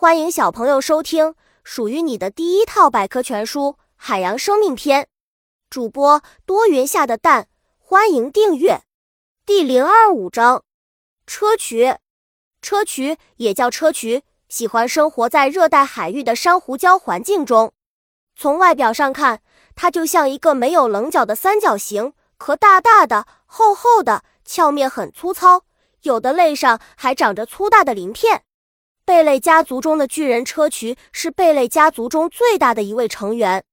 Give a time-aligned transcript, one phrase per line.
[0.00, 5.02] 欢迎小朋友收听属于你的第一套百科全书《海洋生命篇》。
[5.68, 8.80] 主播多云下的蛋，欢迎订阅。
[9.44, 10.64] 第零二五章：
[11.26, 11.98] 砗磲。
[12.62, 17.74] 砗磲也叫砗磲，喜欢生活在热带海域的珊瑚礁环境中。
[18.34, 19.42] 从外表上看，
[19.74, 25.64] 它就像一个没有棱角的三角形，壳大大的、厚厚的，壳面很粗糙，
[26.04, 28.44] 有的肋上还长着粗大的鳞片。
[29.10, 33.64] 贝类家族中的巨人砗磲是贝类家族中最大的一位成员，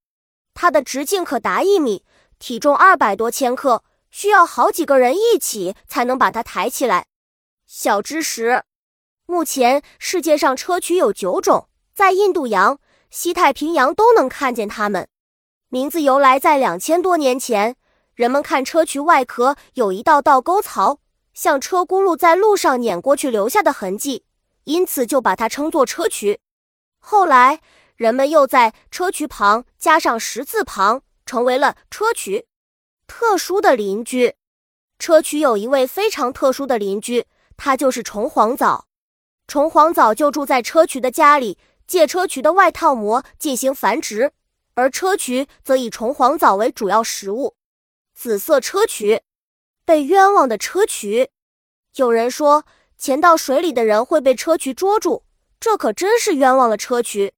[0.56, 2.04] 它的直径可达一米，
[2.40, 7.06] 体重二百多千克，需要好几个人一起才能把它抬起来。
[7.68, 8.64] 小知识：
[9.28, 12.80] 目前世界上砗磲有九种，在印度洋、
[13.12, 15.08] 西太平洋都能看见它们。
[15.70, 17.76] 名字由来在两千多年前，
[18.16, 20.98] 人们看砗磲外壳有一道道沟槽，
[21.36, 24.24] 像车轱辘在路上碾过去留下的痕迹。
[24.68, 26.40] 因此就把它称作砗磲。
[27.00, 27.62] 后来
[27.96, 32.44] 人们又在砗磲旁加上十字旁，成为了砗磲。
[33.08, 34.36] 特殊的邻居，
[35.00, 38.88] 砗磲有一位非常特殊的邻居，他就是虫黄藻。
[39.48, 41.58] 虫黄藻就住在砗磲的家里，
[41.88, 44.34] 借砗磲的外套膜进行繁殖，
[44.74, 47.56] 而砗磲则以虫黄藻为主要食物。
[48.14, 49.22] 紫色砗磲，
[49.86, 51.30] 被冤枉的砗磲。
[51.96, 52.66] 有人说。
[52.98, 55.24] 潜到水里的人会被砗磲捉住，
[55.60, 57.32] 这可真是冤枉了砗磲，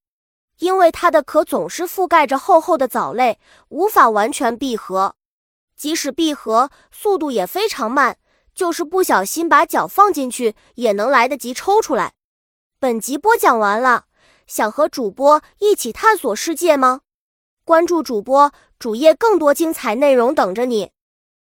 [0.60, 5.16] 因为它的壳总是覆盖着厚厚的藻类，无法完全闭合。
[5.76, 8.18] 即使闭合，速度也非常慢，
[8.54, 12.14] 就是不小心把脚放进去，也能来得及抽出来。
[12.80, 14.06] 本集播讲完了，
[14.48, 17.02] 想和主播一起探索世界吗？
[17.66, 20.92] 关注主播主页，更多精彩内容等着你。